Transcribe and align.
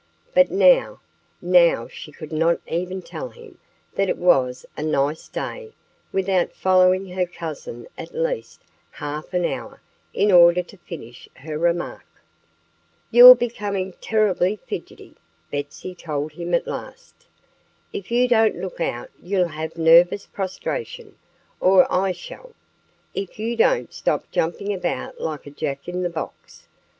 But 0.33 0.49
now 0.49 0.99
now 1.43 1.87
she 1.87 2.11
could 2.11 2.31
not 2.31 2.59
even 2.67 3.03
tell 3.03 3.29
him 3.29 3.59
that 3.93 4.09
it 4.09 4.17
was 4.17 4.65
a 4.75 4.81
nice 4.81 5.27
day 5.27 5.73
without 6.11 6.53
following 6.53 7.09
her 7.09 7.27
cousin 7.27 7.85
at 7.99 8.11
least 8.15 8.63
half 8.89 9.31
an 9.31 9.45
hour 9.45 9.79
in 10.11 10.31
order 10.31 10.63
to 10.63 10.77
finish 10.77 11.29
her 11.35 11.55
remark. 11.55 12.03
"You're 13.11 13.35
becoming 13.35 13.93
terribly 14.01 14.55
fidgety," 14.55 15.17
Betsy 15.51 15.93
told 15.93 16.31
him 16.31 16.55
at 16.55 16.65
last. 16.65 17.27
"If 17.93 18.09
you 18.09 18.27
don't 18.27 18.55
look 18.57 18.79
out 18.81 19.11
you'll 19.21 19.49
have 19.49 19.77
nervous 19.77 20.25
prostration 20.25 21.15
or 21.59 21.85
I 21.93 22.11
shall, 22.11 22.55
if 23.13 23.37
you 23.37 23.55
don't 23.55 23.93
stop 23.93 24.31
jumping 24.31 24.73
about 24.73 25.21
like 25.21 25.45
a 25.45 25.51
jack 25.51 25.87
in 25.87 26.01
the 26.01 26.09
box. 26.09 26.67